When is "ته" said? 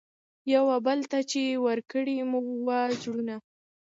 1.11-1.19